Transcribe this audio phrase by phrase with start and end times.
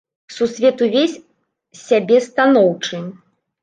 [0.37, 3.07] Сусвет увесь з сябе станоўчы.